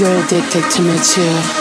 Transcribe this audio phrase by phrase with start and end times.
[0.00, 1.57] you're addicted to me too.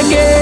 [0.00, 0.38] להשתגע.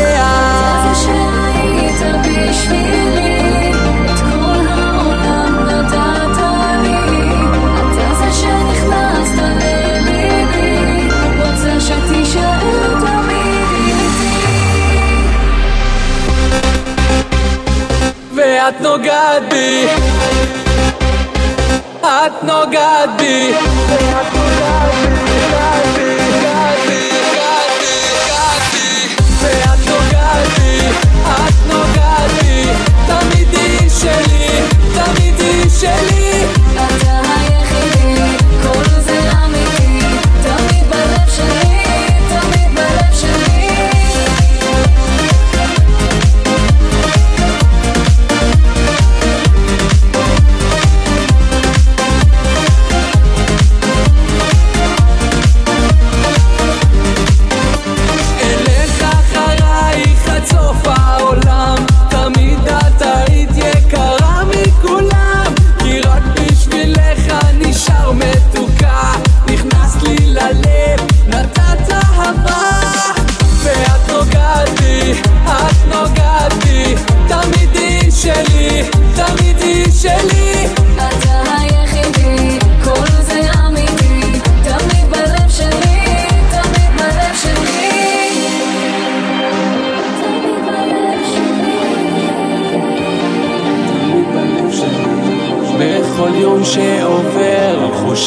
[18.81, 19.87] נוגעת בי,
[22.03, 23.53] את נוגעת בי.
[23.53, 26.25] את נוגעת בי את נוגעת בי.
[34.07, 34.49] שלי,
[34.95, 36.56] תמיד היא שלי.
[80.07, 80.36] Shelley.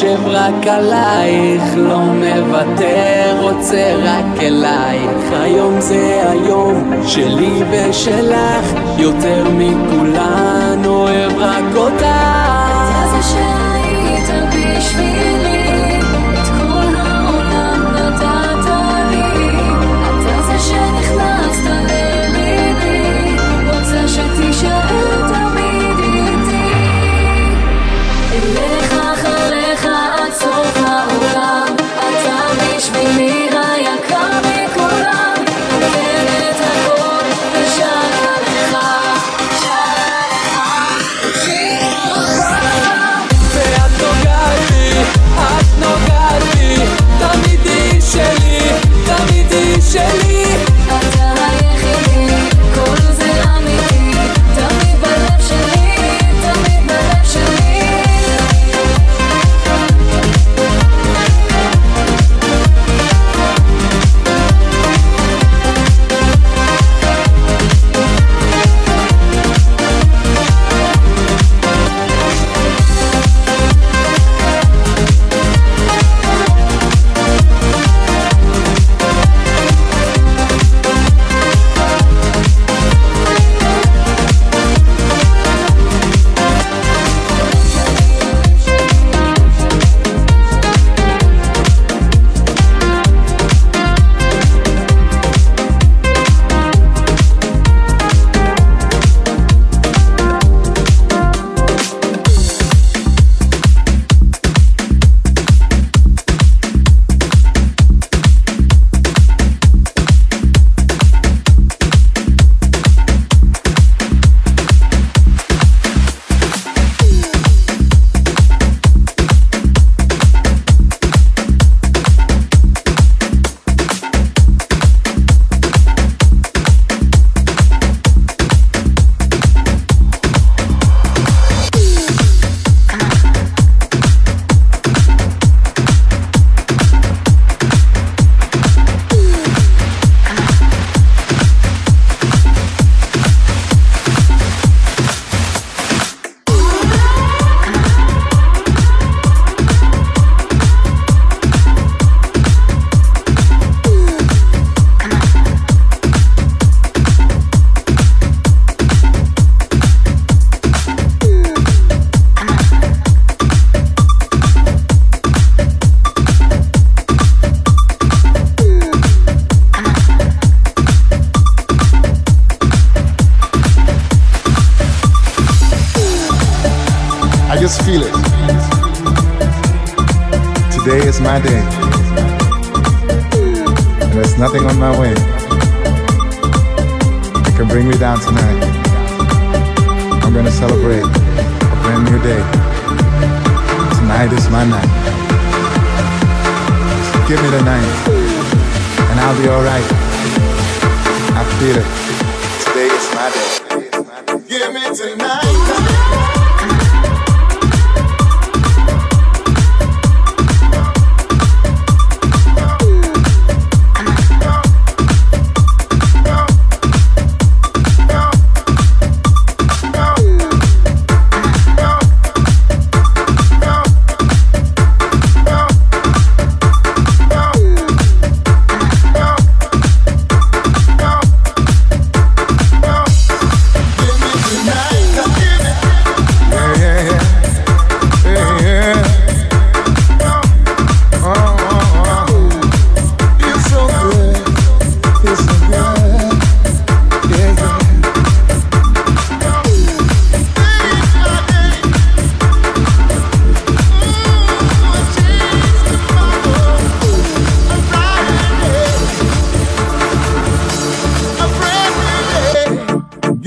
[0.00, 5.32] חושב רק עלייך, לא מוותר, רוצה רק אלייך.
[5.32, 12.06] היום זה היום שלי ושלך, יותר מכולן אוהב רק אותך.
[12.88, 13.69] זה זה שלך.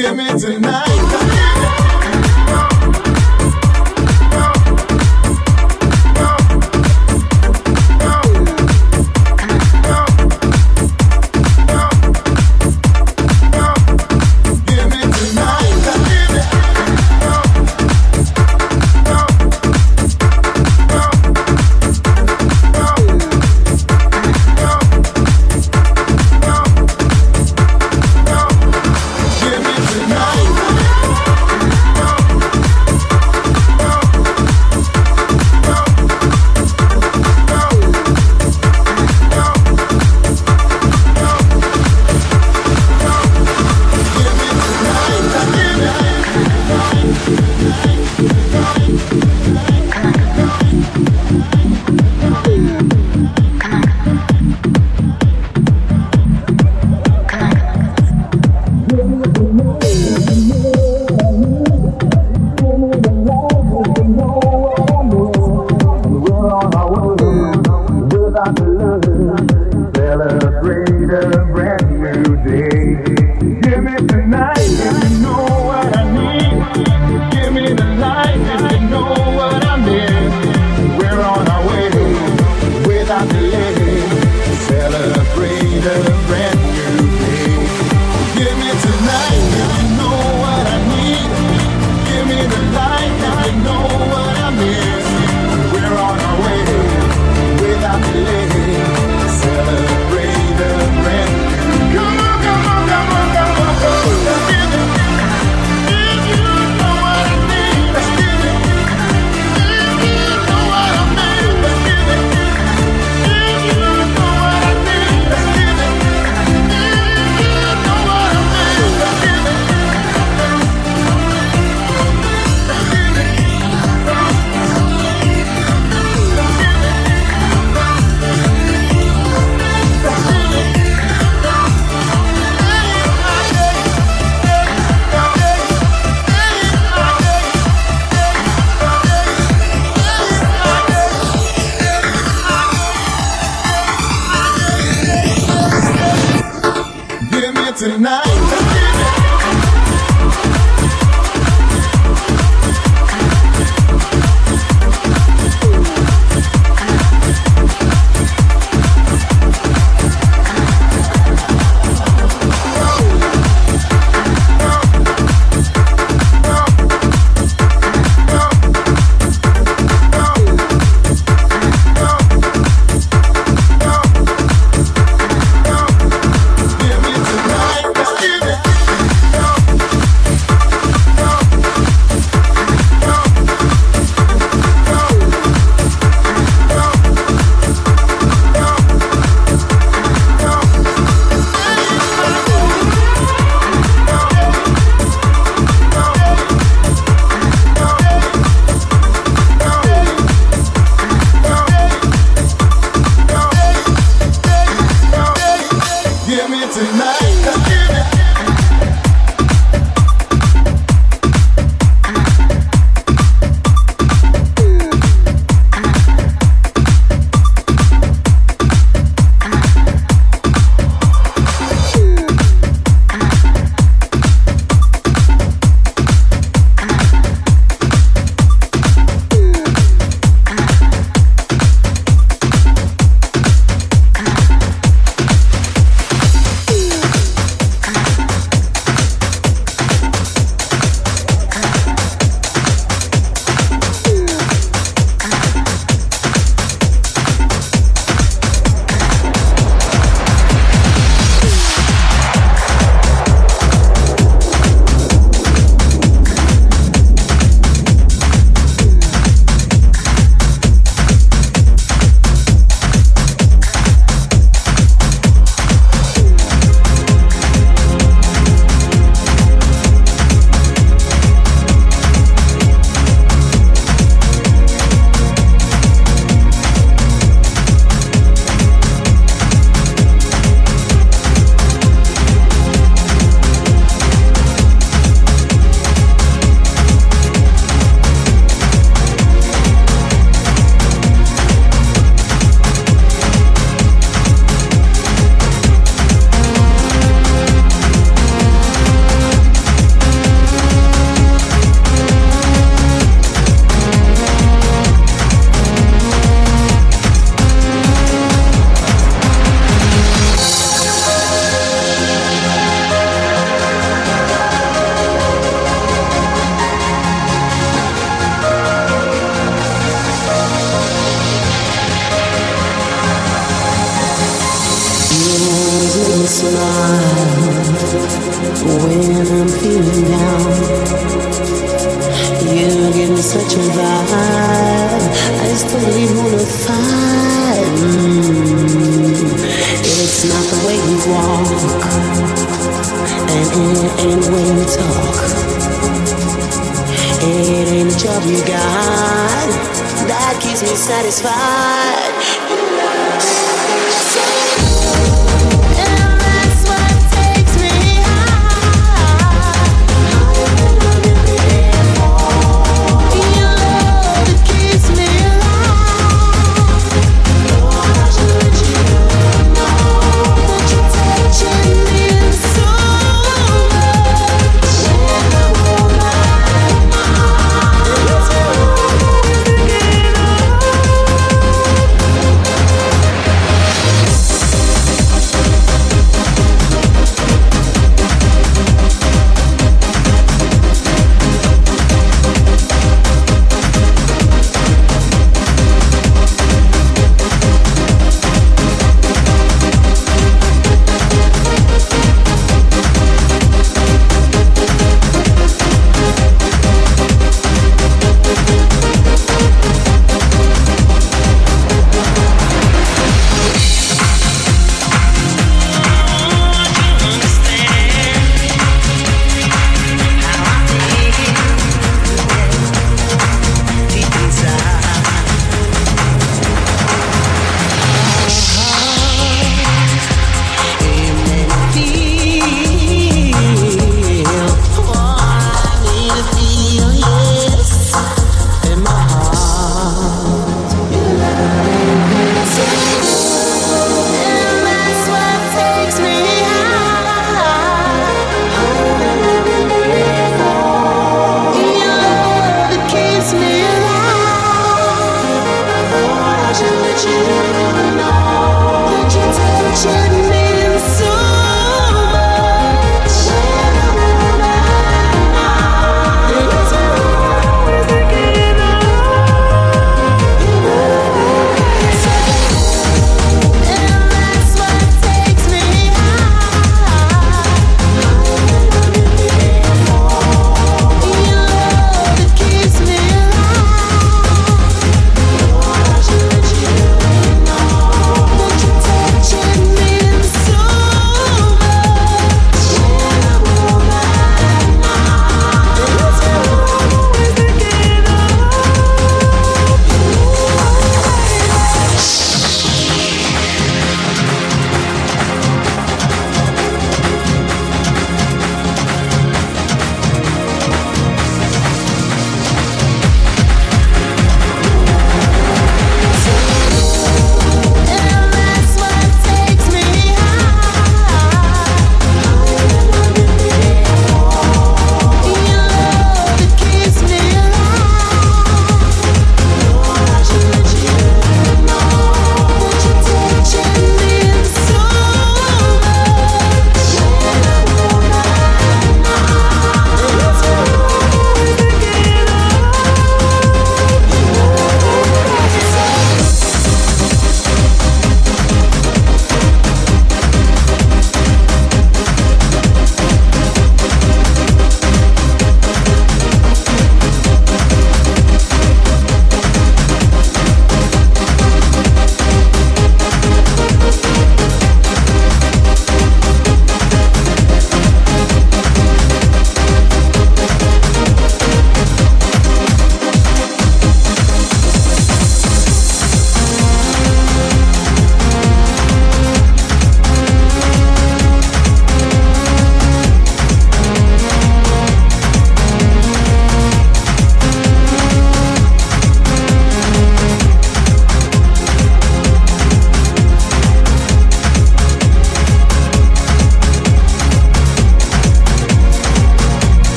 [0.00, 1.47] Give me tonight.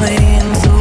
[0.00, 0.79] planes